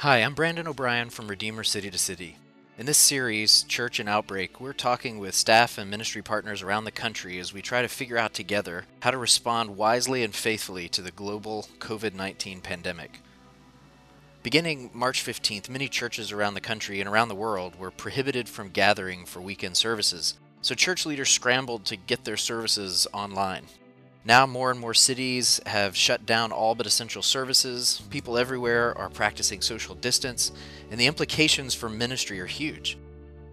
[0.00, 2.38] Hi, I'm Brandon O'Brien from Redeemer City to City.
[2.78, 6.90] In this series, Church in Outbreak, we're talking with staff and ministry partners around the
[6.90, 11.02] country as we try to figure out together how to respond wisely and faithfully to
[11.02, 13.20] the global COVID 19 pandemic.
[14.42, 18.70] Beginning March 15th, many churches around the country and around the world were prohibited from
[18.70, 23.66] gathering for weekend services, so church leaders scrambled to get their services online.
[24.22, 28.02] Now, more and more cities have shut down all but essential services.
[28.10, 30.52] People everywhere are practicing social distance,
[30.90, 32.98] and the implications for ministry are huge.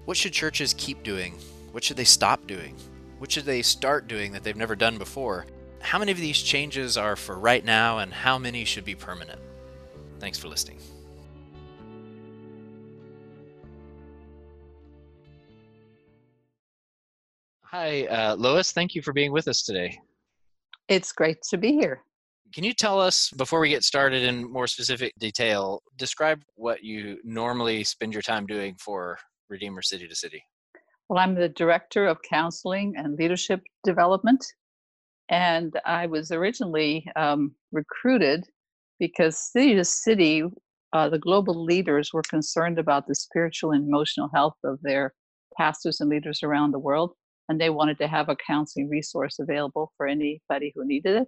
[0.03, 1.35] What should churches keep doing?
[1.71, 2.75] What should they stop doing?
[3.17, 5.45] What should they start doing that they've never done before?
[5.79, 9.39] How many of these changes are for right now, and how many should be permanent?
[10.19, 10.79] Thanks for listening.
[17.61, 18.71] Hi, uh, Lois.
[18.71, 19.99] Thank you for being with us today.
[20.87, 22.03] It's great to be here.
[22.53, 27.19] Can you tell us, before we get started in more specific detail, describe what you
[27.25, 29.17] normally spend your time doing for
[29.49, 30.41] Redeemer City to City?
[31.09, 34.45] Well, I'm the Director of Counseling and Leadership Development.
[35.29, 38.45] And I was originally um, recruited
[38.97, 40.43] because city to city,
[40.93, 45.13] uh, the global leaders were concerned about the spiritual and emotional health of their
[45.57, 47.11] pastors and leaders around the world
[47.49, 51.27] and they wanted to have a counseling resource available for anybody who needed it.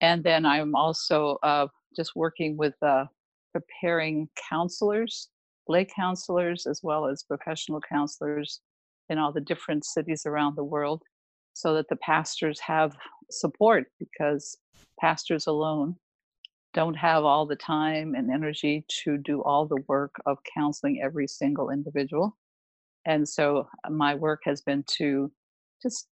[0.00, 3.06] And then I'm also uh, just working with uh,
[3.52, 5.28] preparing counselors,
[5.68, 8.60] lay counselors, as well as professional counselors
[9.08, 11.02] in all the different cities around the world
[11.54, 12.96] so that the pastors have
[13.30, 14.58] support because
[15.00, 15.96] pastors alone
[16.74, 21.26] don't have all the time and energy to do all the work of counseling every
[21.26, 22.36] single individual.
[23.06, 25.32] And so uh, my work has been to
[25.82, 26.08] just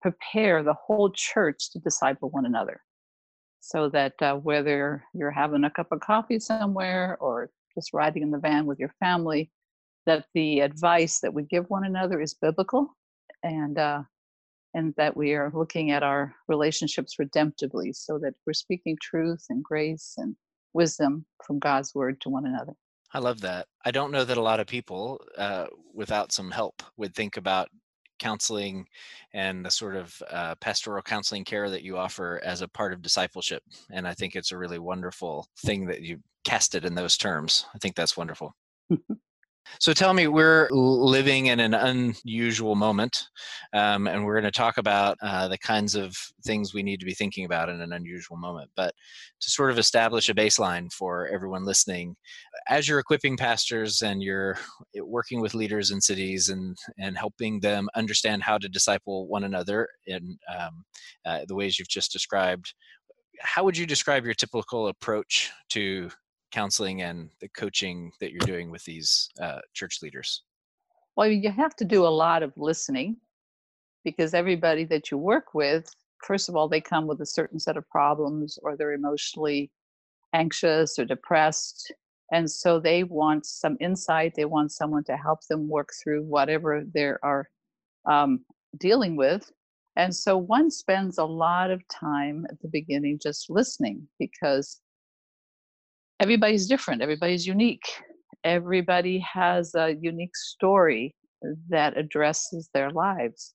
[0.00, 2.80] prepare the whole church to disciple one another
[3.60, 8.30] so that uh, whether you're having a cup of coffee somewhere or just riding in
[8.30, 9.50] the van with your family,
[10.06, 12.96] that the advice that we give one another is biblical
[13.44, 14.02] and uh,
[14.74, 19.62] and that we are looking at our relationships redemptively so that we're speaking truth and
[19.62, 20.34] grace and
[20.72, 22.72] wisdom from God's word to one another.
[23.14, 23.66] I love that.
[23.84, 27.68] I don't know that a lot of people, uh, without some help, would think about
[28.18, 28.86] counseling
[29.34, 33.02] and the sort of uh, pastoral counseling care that you offer as a part of
[33.02, 33.62] discipleship.
[33.90, 37.66] And I think it's a really wonderful thing that you cast it in those terms.
[37.74, 38.54] I think that's wonderful.
[39.78, 43.28] So tell me, we're living in an unusual moment,
[43.72, 47.06] um, and we're going to talk about uh, the kinds of things we need to
[47.06, 48.70] be thinking about in an unusual moment.
[48.76, 48.94] But
[49.40, 52.16] to sort of establish a baseline for everyone listening,
[52.68, 54.58] as you're equipping pastors and you're
[55.02, 59.88] working with leaders in cities and and helping them understand how to disciple one another
[60.06, 60.84] in um,
[61.24, 62.74] uh, the ways you've just described,
[63.40, 66.10] how would you describe your typical approach to
[66.52, 70.42] counseling and the coaching that you're doing with these uh, church leaders?
[71.16, 73.16] Well, you have to do a lot of listening
[74.04, 75.90] because everybody that you work with,
[76.24, 79.70] first of all, they come with a certain set of problems or they're emotionally
[80.32, 81.92] anxious or depressed.
[82.32, 84.34] And so they want some insight.
[84.34, 87.48] They want someone to help them work through whatever they are
[88.06, 88.44] um,
[88.78, 89.50] dealing with.
[89.96, 94.80] And so one spends a lot of time at the beginning just listening because
[96.22, 97.86] everybody's different, everybody's unique.
[98.44, 101.14] Everybody has a unique story
[101.68, 103.54] that addresses their lives.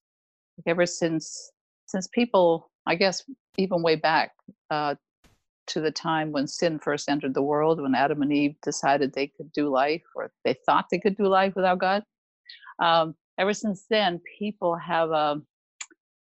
[0.58, 1.52] Like Ever since
[1.86, 3.24] since people, I guess,
[3.56, 4.32] even way back
[4.70, 4.94] uh,
[5.68, 9.28] to the time when sin first entered the world, when Adam and Eve decided they
[9.28, 12.02] could do life, or they thought they could do life without God.
[12.78, 15.40] Um, ever since then, people have a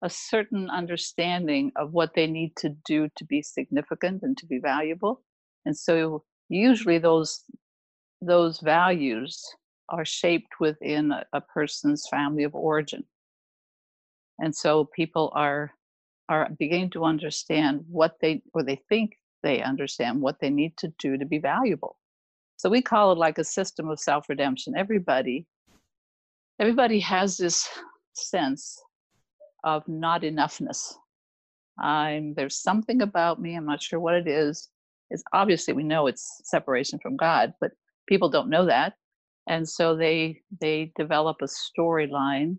[0.02, 4.60] a certain understanding of what they need to do to be significant and to be
[4.60, 5.22] valuable
[5.66, 7.44] and so usually those
[8.22, 9.42] those values
[9.90, 13.04] are shaped within a, a person's family of origin.
[14.40, 15.72] And so people are
[16.28, 20.94] are beginning to understand what they or they think they understand what they need to
[21.00, 21.98] do to be valuable.
[22.58, 24.76] So we call it like a system of self-redemption.
[24.78, 25.46] Everybody
[26.60, 27.68] everybody has this
[28.14, 28.82] sense
[29.64, 30.94] of not enoughness.
[31.80, 34.70] I'm there's something about me i'm not sure what it is
[35.12, 37.72] is obviously we know it's separation from God, but
[38.08, 38.94] people don't know that.
[39.48, 42.58] And so they they develop a storyline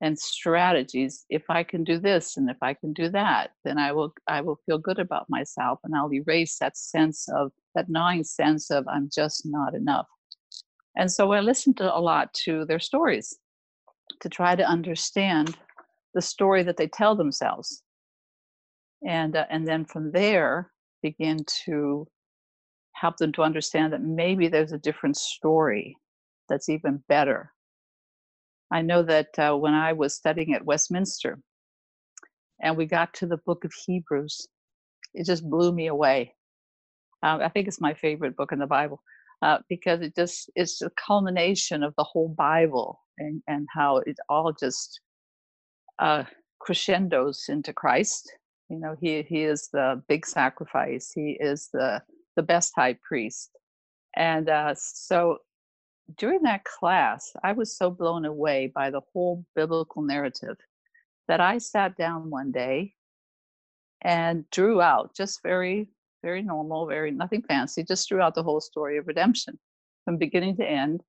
[0.00, 1.24] and strategies.
[1.28, 4.40] If I can do this and if I can do that, then I will I
[4.40, 8.86] will feel good about myself and I'll erase that sense of that gnawing sense of
[8.88, 10.06] I'm just not enough.
[10.96, 13.36] And so I listened to a lot to their stories
[14.20, 15.56] to try to understand
[16.14, 17.82] the story that they tell themselves.
[19.06, 20.70] And uh, and then from there
[21.04, 22.08] begin to
[22.94, 25.94] help them to understand that maybe there's a different story
[26.48, 27.52] that's even better.
[28.72, 31.38] I know that uh, when I was studying at Westminster
[32.62, 34.48] and we got to the book of Hebrews,
[35.12, 36.34] it just blew me away.
[37.22, 39.02] Um, I think it's my favorite book in the Bible
[39.42, 44.16] uh, because it just it's a culmination of the whole Bible and, and how it
[44.30, 45.00] all just
[45.98, 46.24] uh,
[46.60, 48.32] crescendos into Christ.
[48.68, 51.12] You know, he he is the big sacrifice.
[51.14, 52.02] He is the
[52.36, 53.50] the best high priest.
[54.16, 55.38] And uh, so
[56.16, 60.56] during that class, I was so blown away by the whole biblical narrative
[61.28, 62.94] that I sat down one day
[64.02, 65.88] and drew out just very,
[66.22, 69.58] very normal, very nothing fancy, just drew out the whole story of redemption
[70.04, 71.02] from beginning to end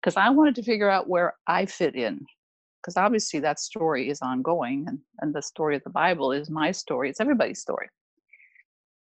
[0.00, 2.26] because I wanted to figure out where I fit in.
[2.82, 6.72] Because obviously that story is ongoing, and, and the story of the Bible is my
[6.72, 7.88] story, it's everybody's story.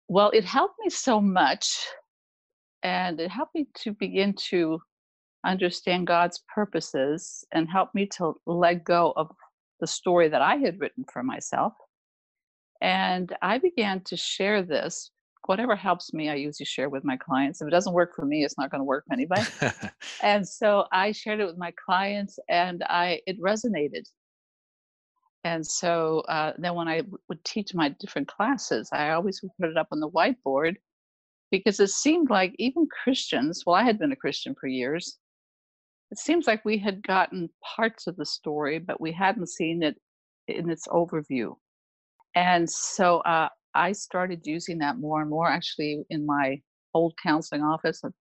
[0.06, 1.86] Well, it helped me so much,
[2.82, 4.80] and it helped me to begin to
[5.46, 9.30] understand God's purposes and help me to let go of
[9.80, 11.72] the story that I had written for myself.
[12.80, 15.10] And I began to share this.
[15.46, 17.60] Whatever helps me, I usually share with my clients.
[17.60, 19.44] If it doesn't work for me, it's not going to work for anybody.
[20.22, 24.04] and so I shared it with my clients, and I it resonated.
[25.44, 29.70] And so uh, then when I would teach my different classes, I always would put
[29.70, 30.76] it up on the whiteboard
[31.50, 35.18] because it seemed like even Christians, well, I had been a Christian for years,
[36.10, 40.00] it seems like we had gotten parts of the story, but we hadn't seen it
[40.48, 41.54] in its overview.
[42.34, 45.48] And so uh, I started using that more and more.
[45.48, 46.60] Actually, in my
[46.94, 48.12] old counseling office, at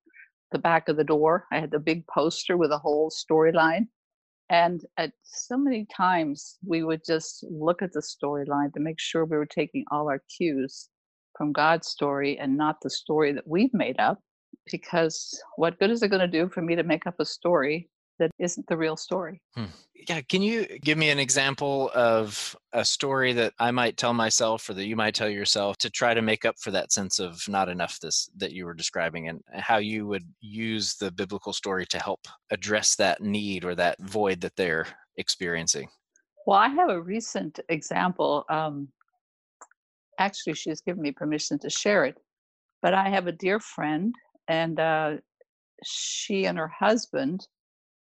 [0.51, 3.87] the back of the door, I had the big poster with a whole storyline.
[4.49, 9.25] And at so many times, we would just look at the storyline to make sure
[9.25, 10.89] we were taking all our cues
[11.37, 14.19] from God's story and not the story that we've made up
[14.71, 17.89] because what good is it going to do for me to make up a story
[18.19, 19.41] that isn't the real story?
[19.55, 19.65] Hmm.
[20.07, 24.69] Yeah, can you give me an example of a story that I might tell myself
[24.69, 27.41] or that you might tell yourself to try to make up for that sense of
[27.47, 31.85] not enough this that you were describing and how you would use the biblical story
[31.85, 34.87] to help address that need or that void that they're
[35.17, 35.87] experiencing?
[36.45, 38.45] Well, I have a recent example.
[38.49, 38.89] Um,
[40.19, 42.17] actually, she's given me permission to share it.
[42.81, 44.13] But I have a dear friend
[44.49, 45.17] and uh,
[45.85, 47.47] she and her husband,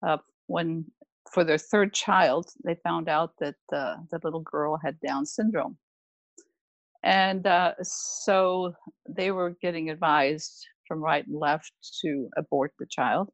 [0.06, 0.84] uh, when
[1.32, 5.76] for their third child, they found out that uh, the little girl had Down syndrome,
[7.02, 8.74] and uh, so
[9.08, 11.72] they were getting advised from right and left
[12.02, 13.30] to abort the child.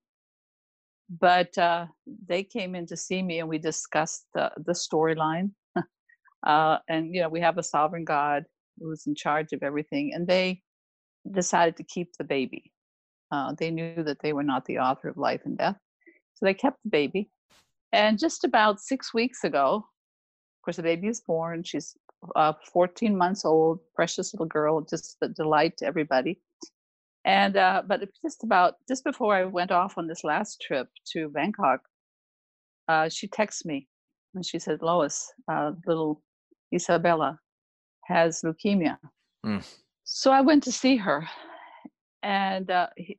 [1.20, 1.86] But uh,
[2.28, 5.50] they came in to see me, and we discussed the, the storyline.
[6.46, 8.44] Uh, and you know, we have a sovereign God
[8.78, 10.62] who's in charge of everything, and they
[11.30, 12.72] decided to keep the baby
[13.32, 15.76] uh, they knew that they were not the author of life and death.
[16.40, 17.30] So they kept the baby.
[17.92, 21.62] And just about six weeks ago, of course, the baby is born.
[21.62, 21.96] She's
[22.34, 26.40] uh, 14 months old, precious little girl, just a delight to everybody.
[27.26, 31.28] And uh, but just about just before I went off on this last trip to
[31.28, 31.80] Bangkok,
[32.88, 33.88] uh, she texts me
[34.34, 36.22] and she said, "Lois, uh, little
[36.74, 37.38] Isabella
[38.06, 38.96] has leukemia."
[39.44, 39.62] Mm.
[40.04, 41.28] So I went to see her,
[42.22, 43.18] and uh, he,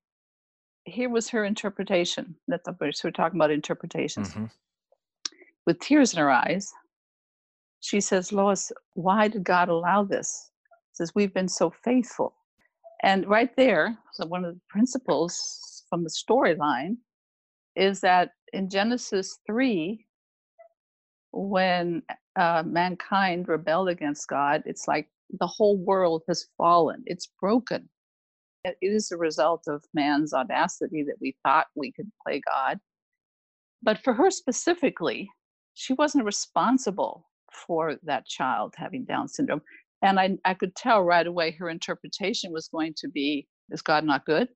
[0.91, 2.35] here was her interpretation.
[2.47, 4.29] That's what we're talking about interpretations.
[4.29, 4.45] Mm-hmm.
[5.65, 6.71] With tears in her eyes,
[7.81, 10.51] she says, Lois, why did God allow this?
[10.93, 12.33] Says, we've been so faithful.
[13.03, 16.97] And right there, so one of the principles from the storyline
[17.75, 20.05] is that in Genesis 3,
[21.31, 22.03] when
[22.35, 25.07] uh, mankind rebelled against God, it's like
[25.39, 27.89] the whole world has fallen, it's broken.
[28.63, 32.79] It is a result of man's audacity that we thought we could play God.
[33.81, 35.29] But for her specifically,
[35.73, 39.61] she wasn't responsible for that child having Down syndrome.
[40.03, 44.03] And I, I could tell right away her interpretation was going to be Is God
[44.03, 44.49] not good?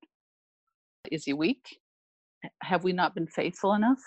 [1.12, 1.80] Is he weak?
[2.62, 4.00] Have we not been faithful enough?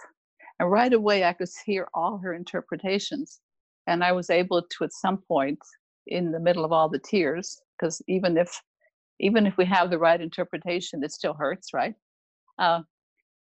[0.60, 3.40] And right away, I could hear all her interpretations.
[3.86, 5.58] And I was able to, at some point,
[6.06, 8.60] in the middle of all the tears, because even if
[9.20, 11.94] even if we have the right interpretation, it still hurts, right?
[12.58, 12.82] Uh,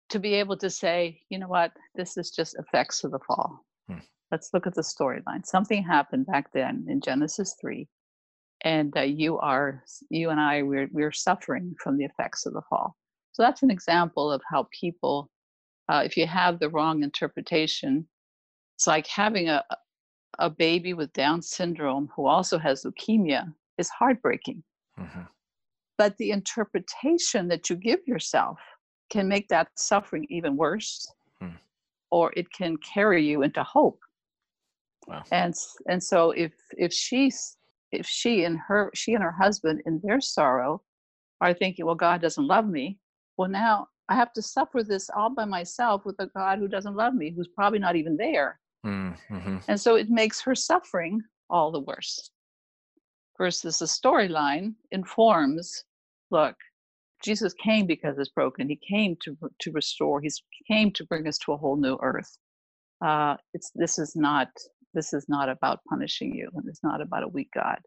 [0.09, 3.65] to be able to say, you know what, this is just effects of the fall.
[3.87, 3.99] Hmm.
[4.31, 5.45] Let's look at the storyline.
[5.45, 7.87] Something happened back then in Genesis 3,
[8.63, 12.61] and uh, you are, you and I, we're, we're suffering from the effects of the
[12.69, 12.95] fall.
[13.31, 15.29] So that's an example of how people,
[15.87, 18.07] uh, if you have the wrong interpretation,
[18.75, 19.63] it's like having a,
[20.39, 24.63] a baby with Down syndrome who also has leukemia is heartbreaking.
[24.99, 25.21] Mm-hmm
[26.01, 28.57] but the interpretation that you give yourself
[29.11, 31.05] can make that suffering even worse
[31.39, 31.49] hmm.
[32.09, 33.99] or it can carry you into hope
[35.07, 35.21] wow.
[35.31, 35.53] and
[35.87, 37.55] and so if if she's
[37.91, 40.81] if she and her she and her husband in their sorrow
[41.39, 42.97] are thinking well god doesn't love me
[43.37, 46.95] well now i have to suffer this all by myself with a god who doesn't
[46.95, 49.57] love me who's probably not even there hmm, mm-hmm.
[49.67, 52.31] and so it makes her suffering all the worse
[53.37, 55.83] versus the storyline informs
[56.31, 56.55] look
[57.23, 58.69] jesus came because it's broken.
[58.69, 60.21] He came to to restore.
[60.21, 60.29] He
[60.67, 62.37] came to bring us to a whole new earth.
[63.03, 64.49] Uh, it's this is not
[64.93, 67.79] this is not about punishing you and it's not about a weak god.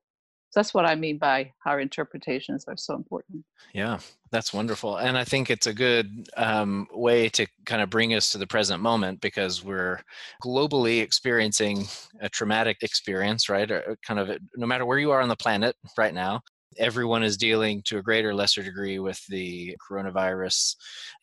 [0.50, 3.44] So that's what i mean by our interpretations are so important.
[3.72, 3.98] Yeah
[4.30, 8.30] that's wonderful and i think it's a good um, way to kind of bring us
[8.30, 10.00] to the present moment because we're
[10.42, 11.86] globally experiencing
[12.20, 13.70] a traumatic experience right?
[13.70, 16.40] Or kind of no matter where you are on the planet right now
[16.78, 20.76] everyone is dealing to a greater or lesser degree with the coronavirus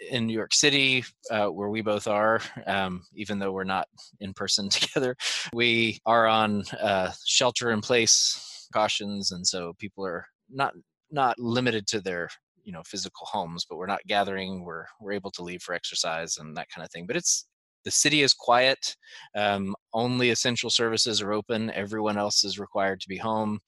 [0.09, 3.87] in New York City, uh, where we both are, um, even though we're not
[4.19, 5.15] in person together.
[5.53, 10.73] We are on uh, shelter in place cautions, and so people are not
[11.11, 12.29] not limited to their
[12.63, 16.37] you know physical homes but we're not gathering we're we're able to leave for exercise
[16.37, 17.47] and that kind of thing but it's
[17.83, 18.95] the city is quiet.
[19.35, 21.71] Um, only essential services are open.
[21.71, 23.59] Everyone else is required to be home.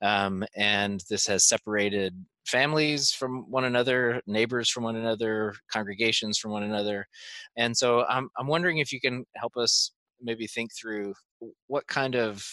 [0.00, 2.14] Um, and this has separated
[2.46, 7.06] families from one another, neighbors from one another, congregations from one another.
[7.56, 11.14] And so I'm, I'm wondering if you can help us maybe think through
[11.66, 12.44] what kind of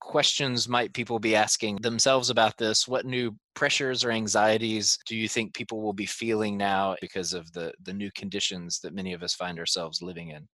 [0.00, 2.86] questions might people be asking themselves about this?
[2.86, 7.52] What new pressures or anxieties do you think people will be feeling now because of
[7.52, 10.46] the, the new conditions that many of us find ourselves living in?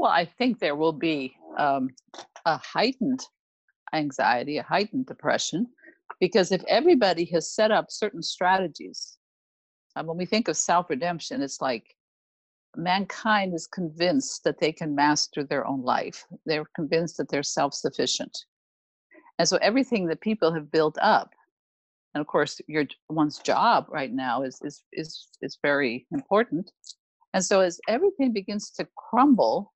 [0.00, 1.90] Well, I think there will be um,
[2.46, 3.20] a heightened
[3.92, 5.66] anxiety, a heightened depression,
[6.18, 9.18] because if everybody has set up certain strategies,
[9.96, 11.94] um, when we think of self redemption, it's like
[12.74, 16.24] mankind is convinced that they can master their own life.
[16.46, 18.34] They're convinced that they're self sufficient.
[19.38, 21.34] And so everything that people have built up,
[22.14, 26.72] and of course, your one's job right now is is is is very important.
[27.34, 29.74] And so as everything begins to crumble,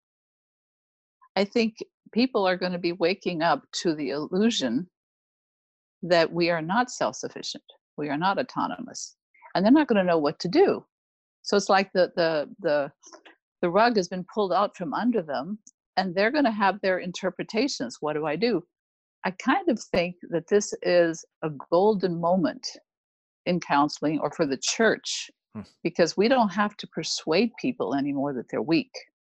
[1.36, 1.76] I think
[2.12, 4.88] people are going to be waking up to the illusion
[6.02, 7.64] that we are not self sufficient,
[7.96, 9.16] we are not autonomous,
[9.54, 10.84] and they're not going to know what to do.
[11.42, 12.90] So it's like the, the, the,
[13.60, 15.58] the rug has been pulled out from under them,
[15.96, 17.98] and they're going to have their interpretations.
[18.00, 18.62] What do I do?
[19.24, 22.66] I kind of think that this is a golden moment
[23.46, 25.62] in counseling or for the church hmm.
[25.82, 28.92] because we don't have to persuade people anymore that they're weak.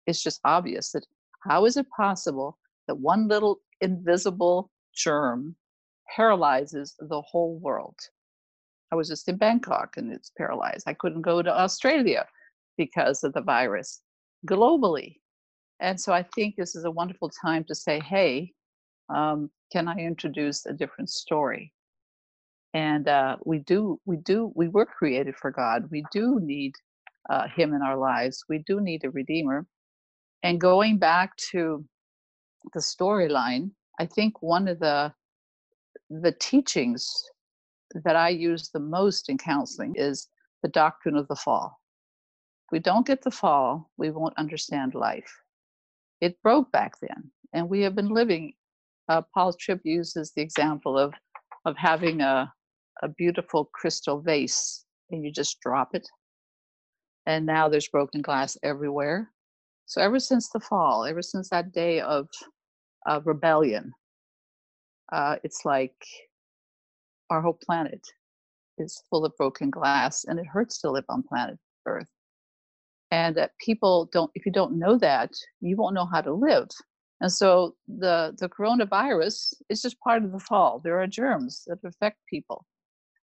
[0.06, 1.06] It's just obvious that
[1.48, 5.56] how is it possible that one little invisible germ
[6.14, 7.98] paralyzes the whole world?
[8.92, 10.84] I was just in Bangkok and it's paralyzed.
[10.86, 12.26] I couldn't go to Australia
[12.76, 14.02] because of the virus
[14.46, 15.16] globally.
[15.80, 18.52] And so I think this is a wonderful time to say, hey,
[19.14, 21.72] um, can I introduce a different story?
[22.74, 25.88] And uh, we do, we do, we were created for God.
[25.90, 26.72] We do need
[27.28, 28.44] uh, Him in our lives.
[28.48, 29.66] We do need a Redeemer.
[30.42, 31.84] And going back to
[32.72, 35.12] the storyline, I think one of the
[36.10, 37.10] the teachings
[38.04, 40.28] that I use the most in counseling is
[40.62, 41.78] the doctrine of the fall.
[42.66, 45.32] If we don't get the fall, we won't understand life.
[46.20, 48.54] It broke back then, and we have been living.
[49.08, 51.14] Uh, Paul Tripp uses the example of
[51.64, 52.52] of having a
[53.02, 56.08] a beautiful crystal vase, and you just drop it,
[57.26, 59.30] and now there's broken glass everywhere.
[59.86, 62.28] So ever since the fall, ever since that day of,
[63.06, 63.92] of rebellion,
[65.12, 65.94] uh, it's like
[67.30, 68.00] our whole planet
[68.78, 72.08] is full of broken glass, and it hurts to live on planet Earth.
[73.12, 76.68] And that people don't, if you don't know that, you won't know how to live.
[77.20, 80.80] And so the the coronavirus is just part of the fall.
[80.82, 82.66] There are germs that affect people.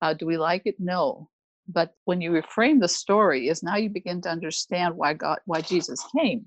[0.01, 0.75] Uh, do we like it?
[0.79, 1.29] No.
[1.67, 5.62] But when you reframe the story, is now you begin to understand why God, why
[5.62, 6.45] Jesus came.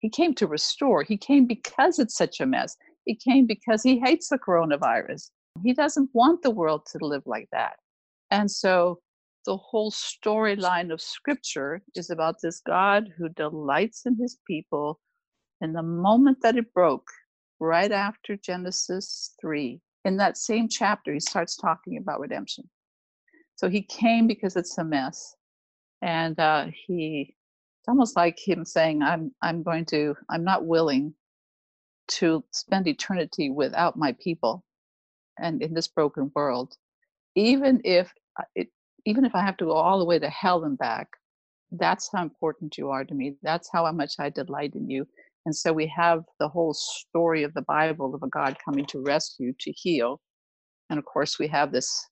[0.00, 1.02] He came to restore.
[1.02, 2.76] He came because it's such a mess.
[3.04, 5.30] He came because he hates the coronavirus.
[5.62, 7.74] He doesn't want the world to live like that.
[8.30, 9.00] And so
[9.46, 15.00] the whole storyline of scripture is about this God who delights in his people.
[15.60, 17.08] And the moment that it broke,
[17.58, 22.68] right after Genesis 3, in that same chapter, he starts talking about redemption.
[23.60, 25.36] So he came because it's a mess.
[26.00, 27.34] And uh, he,
[27.78, 31.12] it's almost like him saying, I'm, I'm going to, I'm not willing
[32.20, 34.64] to spend eternity without my people
[35.38, 36.74] and in this broken world,
[37.34, 38.10] even if
[38.54, 38.68] it,
[39.04, 41.08] even if I have to go all the way to hell and back,
[41.70, 43.34] that's how important you are to me.
[43.42, 45.06] That's how much I delight in you.
[45.44, 49.02] And so we have the whole story of the Bible of a God coming to
[49.02, 50.18] rescue, to heal.
[50.88, 52.06] And of course, we have this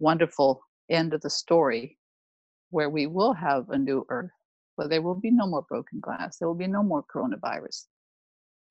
[0.00, 1.98] wonderful end of the story
[2.70, 4.30] where we will have a new earth,
[4.76, 7.84] where there will be no more broken glass, there will be no more coronavirus.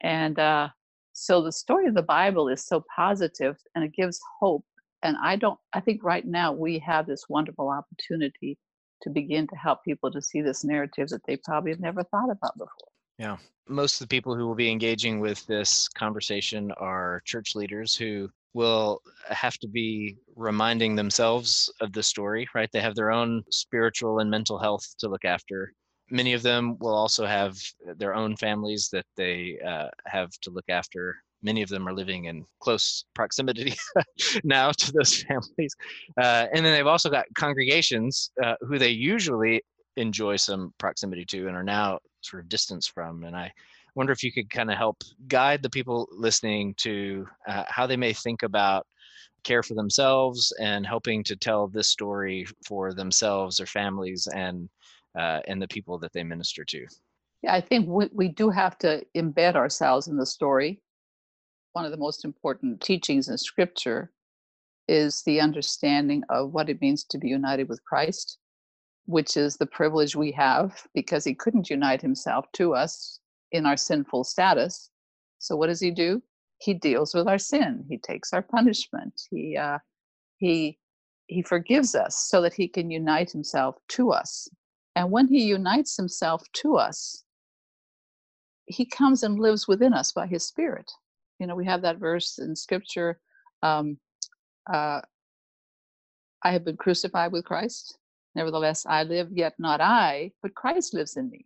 [0.02, 0.70] And uh,
[1.14, 4.66] so the story of the Bible is so positive and it gives hope.
[5.04, 8.58] And I don't, I think right now we have this wonderful opportunity
[9.04, 12.32] to begin to help people to see this narrative that they probably have never thought
[12.32, 12.90] about before.
[13.18, 13.38] Yeah.
[13.68, 18.30] Most of the people who will be engaging with this conversation are church leaders who
[18.54, 22.70] will have to be reminding themselves of the story, right?
[22.72, 25.74] They have their own spiritual and mental health to look after.
[26.10, 27.58] Many of them will also have
[27.98, 31.16] their own families that they uh, have to look after.
[31.42, 33.74] Many of them are living in close proximity
[34.44, 35.76] now to those families.
[36.18, 39.62] Uh, and then they've also got congregations uh, who they usually
[39.98, 43.24] enjoy some proximity to and are now sort of distance from.
[43.24, 43.52] And I
[43.96, 47.98] wonder if you could kind of help guide the people listening to uh, how they
[47.98, 48.88] may think about
[49.44, 54.70] care for themselves and helping to tell this story for themselves, or families, and
[55.18, 56.86] uh, and the people that they minister to.
[57.44, 60.82] Yeah, I think we, we do have to embed ourselves in the story.
[61.74, 64.12] One of the most important teachings in Scripture
[64.88, 68.38] is the understanding of what it means to be united with Christ
[69.06, 73.20] which is the privilege we have because he couldn't unite himself to us
[73.54, 74.90] in our sinful status.
[75.40, 76.22] So what does he do?
[76.60, 77.86] He deals with our sin.
[77.90, 79.14] He takes our punishment.
[79.30, 79.80] He uh,
[80.38, 80.78] he
[81.28, 84.50] he forgives us so that he can unite himself to us.
[84.96, 87.24] And when he unites himself to us,
[88.66, 90.92] he comes and lives within us by his spirit.
[91.40, 93.20] You know, we have that verse in scripture
[93.62, 93.98] um,
[94.72, 95.02] uh,
[96.44, 97.98] I have been crucified with Christ
[98.36, 101.46] Nevertheless, I live, yet not I, but Christ lives in me.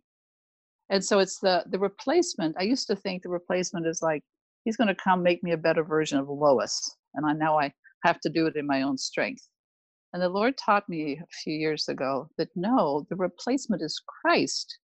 [0.90, 2.56] And so it's the the replacement.
[2.58, 4.22] I used to think the replacement is like
[4.64, 7.72] he's going to come make me a better version of Lois, and I now I
[8.04, 9.48] have to do it in my own strength.
[10.12, 14.78] And the Lord taught me a few years ago that no, the replacement is Christ.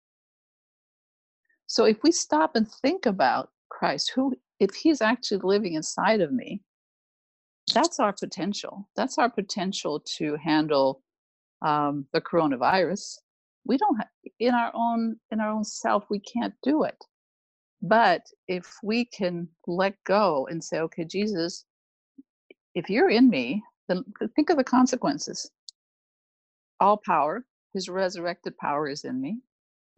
[1.68, 6.32] So if we stop and think about Christ, who if he's actually living inside of
[6.32, 6.62] me,
[7.74, 8.90] that's our potential.
[8.96, 11.02] That's our potential to handle
[11.62, 13.16] um, the coronavirus.
[13.66, 16.98] We don't have, in our own in our own self we can't do it.
[17.82, 21.66] But if we can let go and say, okay, Jesus,
[22.76, 24.04] if you're in me, then
[24.36, 25.52] think of the consequences.
[26.80, 29.40] All power, his resurrected power is in me.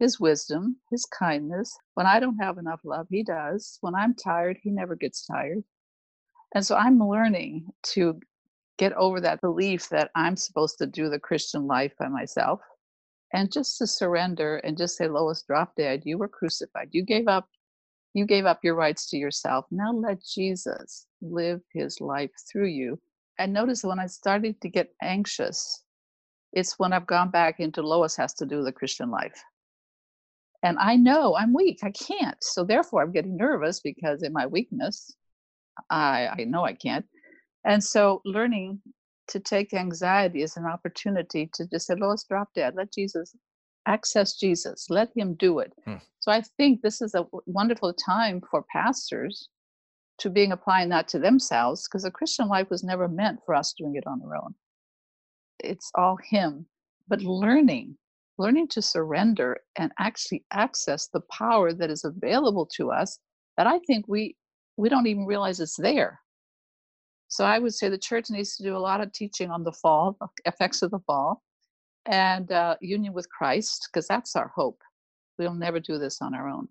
[0.00, 1.76] His wisdom, his kindness.
[1.94, 3.78] When I don't have enough love, he does.
[3.80, 5.62] When I'm tired, he never gets tired.
[6.54, 8.20] And so I'm learning to
[8.78, 12.60] get over that belief that I'm supposed to do the Christian life by myself
[13.32, 16.02] and just to surrender and just say, Lois, drop dead.
[16.04, 16.88] You were crucified.
[16.92, 17.48] You gave up.
[18.14, 19.66] You gave up your rights to yourself.
[19.70, 22.98] Now let Jesus live his life through you.
[23.38, 25.84] And notice when I started to get anxious,
[26.52, 29.38] it's when I've gone back into Lois has to do the Christian life.
[30.62, 31.80] And I know I'm weak.
[31.82, 32.42] I can't.
[32.42, 35.14] So therefore, I'm getting nervous because in my weakness,
[35.90, 37.04] I, I know I can't.
[37.64, 38.80] And so learning
[39.28, 42.74] to take anxiety as an opportunity to just say, Lois, drop dead.
[42.76, 43.34] Let Jesus
[43.86, 44.86] access Jesus.
[44.90, 45.72] Let him do it.
[45.84, 45.96] Hmm.
[46.20, 49.48] So I think this is a wonderful time for pastors
[50.18, 53.74] to being applying that to themselves because the Christian life was never meant for us
[53.76, 54.54] doing it on our own.
[55.60, 56.66] It's all him.
[57.08, 57.96] But learning,
[58.38, 63.18] learning to surrender and actually access the power that is available to us
[63.56, 64.36] that I think we
[64.78, 66.20] we don't even realize it's there
[67.36, 69.70] so I would say the church needs to do a lot of teaching on the
[69.70, 71.42] fall, effects of the fall,
[72.06, 74.80] and uh, union with Christ, because that's our hope.
[75.38, 76.66] We'll never do this on our own.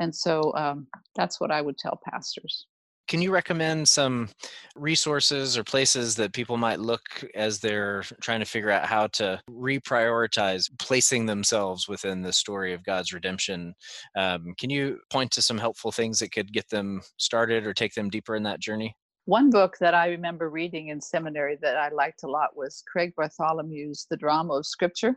[0.00, 2.68] And so um, that's what I would tell pastors.
[3.06, 4.30] Can you recommend some
[4.76, 7.02] resources or places that people might look
[7.34, 12.82] as they're trying to figure out how to reprioritize placing themselves within the story of
[12.82, 13.74] God's redemption?
[14.16, 17.92] Um, can you point to some helpful things that could get them started or take
[17.92, 18.96] them deeper in that journey?
[19.30, 23.14] One book that I remember reading in seminary that I liked a lot was Craig
[23.14, 25.14] Bartholomew's The Drama of Scripture.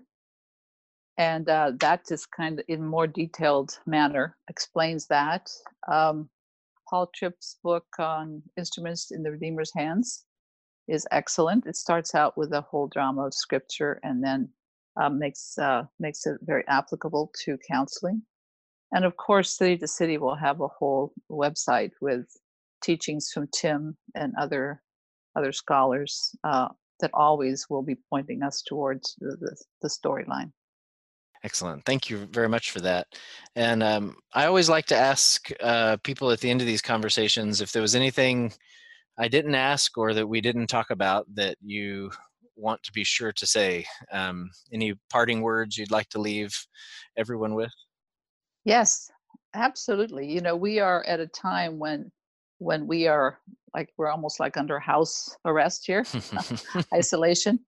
[1.18, 5.50] And uh, that just kind of, in more detailed manner, explains that.
[5.92, 6.30] Um,
[6.88, 10.26] Paul Tripp's book on instruments in the Redeemer's hands
[10.88, 11.66] is excellent.
[11.66, 14.48] It starts out with the whole drama of Scripture and then
[14.96, 18.22] uh, makes uh, makes it very applicable to counseling.
[18.92, 22.28] And of course, City to City will have a whole website with
[22.84, 24.82] teachings from Tim and other
[25.36, 26.68] other scholars uh,
[27.00, 30.52] that always will be pointing us towards the, the, the storyline.
[31.44, 31.84] Excellent.
[31.86, 33.08] Thank you very much for that.
[33.56, 37.60] And um, I always like to ask uh, people at the end of these conversations
[37.60, 38.54] if there was anything
[39.18, 42.12] I didn't ask or that we didn't talk about that you
[42.56, 43.86] want to be sure to say.
[44.12, 46.56] Um, any parting words you'd like to leave
[47.18, 47.72] everyone with?
[48.64, 49.10] Yes,
[49.54, 50.32] absolutely.
[50.32, 52.10] You know, we are at a time when
[52.64, 53.40] when we are
[53.76, 56.06] like we're almost like under house arrest here,
[56.94, 57.60] isolation.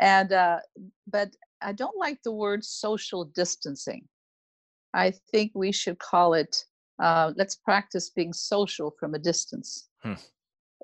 [0.00, 0.58] And uh,
[1.06, 1.30] but
[1.62, 4.06] I don't like the word social distancing.
[4.92, 6.64] I think we should call it
[7.02, 9.88] uh, let's practice being social from a distance.
[10.02, 10.14] Hmm.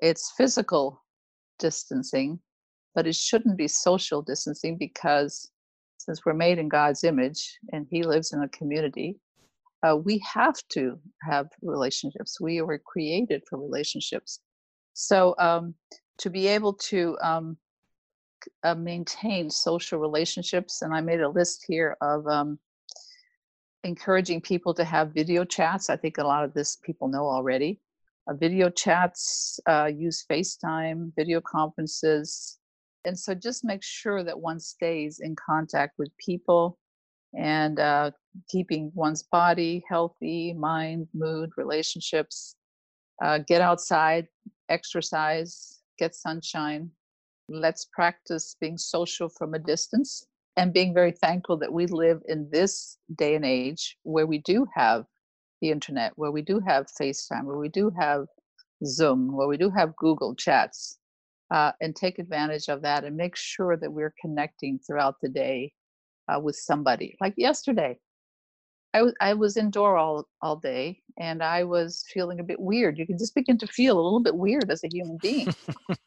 [0.01, 1.03] It's physical
[1.59, 2.39] distancing,
[2.95, 5.49] but it shouldn't be social distancing because
[5.99, 9.19] since we're made in God's image and He lives in a community,
[9.83, 12.39] uh, we have to have relationships.
[12.39, 14.39] We were created for relationships.
[14.93, 15.73] So um,
[16.19, 17.57] to be able to um,
[18.63, 22.59] uh, maintain social relationships, and I made a list here of um,
[23.83, 25.89] encouraging people to have video chats.
[25.89, 27.79] I think a lot of this people know already.
[28.27, 32.59] Uh, video chats, uh, use FaceTime, video conferences.
[33.05, 36.77] And so just make sure that one stays in contact with people
[37.35, 38.11] and uh,
[38.49, 42.55] keeping one's body healthy, mind, mood, relationships.
[43.23, 44.27] Uh, get outside,
[44.69, 46.89] exercise, get sunshine.
[47.49, 50.25] Let's practice being social from a distance
[50.57, 54.65] and being very thankful that we live in this day and age where we do
[54.75, 55.05] have
[55.61, 58.25] the internet, where we do have FaceTime, where we do have
[58.85, 60.97] Zoom, where we do have Google Chats,
[61.51, 65.71] uh, and take advantage of that and make sure that we're connecting throughout the day
[66.27, 67.15] uh, with somebody.
[67.21, 67.99] Like yesterday,
[68.93, 72.97] I was I was indoor all all day, and I was feeling a bit weird.
[72.97, 75.53] You can just begin to feel a little bit weird as a human being.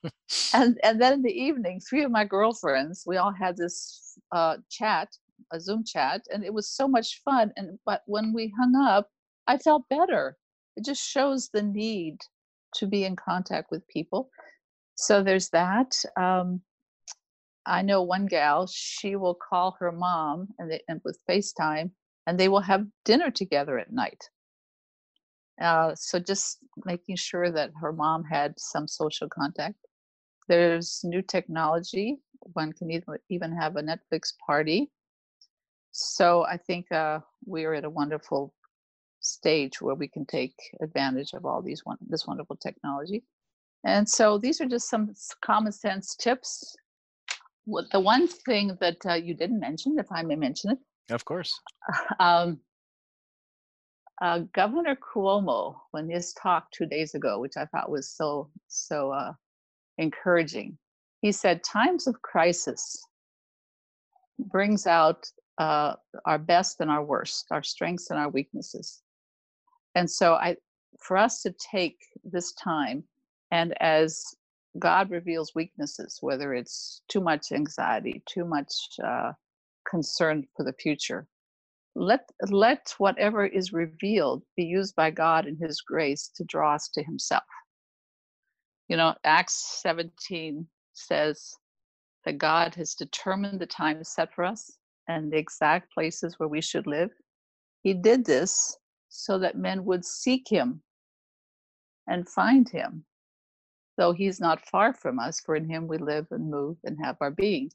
[0.55, 4.59] and and then in the evening, three of my girlfriends, we all had this uh,
[4.71, 5.09] chat,
[5.53, 7.53] a Zoom chat, and it was so much fun.
[7.57, 9.09] And but when we hung up,
[9.47, 10.37] I felt better.
[10.77, 12.19] It just shows the need
[12.77, 14.29] to be in contact with people.
[14.97, 15.95] So there's that.
[16.17, 16.61] Um,
[17.67, 21.91] I know one gal, she will call her mom and, they, and with FaceTime,
[22.27, 24.29] and they will have dinner together at night.
[25.61, 29.77] Uh, so just making sure that her mom had some social contact.
[30.49, 32.19] There's new technology.
[32.55, 32.91] One can
[33.29, 34.91] even have a Netflix party.
[35.93, 38.53] So I think uh, we are at a wonderful
[39.21, 43.23] stage where we can take advantage of all these one this wonderful technology.
[43.85, 46.77] And so these are just some common sense tips
[47.65, 50.79] what the one thing that uh, you didn't mention, if I may mention it.
[51.11, 51.61] Of course.
[52.19, 52.61] Um,
[54.23, 59.11] uh, Governor Cuomo, when his talk two days ago, which I thought was so so
[59.11, 59.33] uh,
[59.99, 60.79] encouraging,
[61.21, 62.97] he said, "Times of crisis
[64.39, 65.27] brings out
[65.59, 69.03] uh, our best and our worst, our strengths and our weaknesses."
[69.95, 70.57] And so, I,
[71.01, 73.05] for us to take this time,
[73.51, 74.25] and as
[74.79, 78.73] God reveals weaknesses, whether it's too much anxiety, too much
[79.05, 79.33] uh,
[79.95, 81.27] concern for the future.
[81.95, 86.89] Let let whatever is revealed be used by God in His grace to draw us
[86.95, 87.45] to Himself.
[88.89, 91.55] You know, Acts 17 says
[92.25, 94.79] that God has determined the time set for us
[95.09, 97.11] and the exact places where we should live.
[97.83, 98.77] He did this
[99.09, 100.83] so that men would seek Him
[102.09, 103.05] and find Him
[103.97, 107.17] though he's not far from us, for in him we live and move and have
[107.21, 107.71] our being.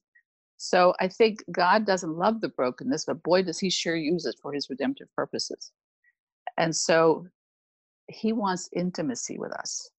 [0.62, 4.36] So I think God doesn't love the brokenness, but boy, does he sure use it
[4.42, 5.72] for his redemptive purposes.
[6.58, 7.28] And so
[8.10, 9.90] he wants intimacy with us.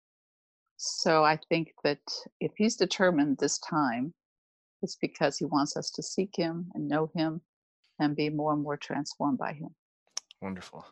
[0.77, 2.01] So I think that
[2.41, 4.13] if he's determined this time,
[4.83, 7.41] it's because he wants us to seek him and know him
[7.99, 9.75] and be more and more transformed by him.
[10.43, 10.85] Wonderful.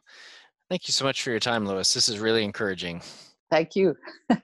[0.71, 1.93] Thank you so much for your time, Lois.
[1.93, 3.03] This is really encouraging.
[3.51, 3.97] Thank you.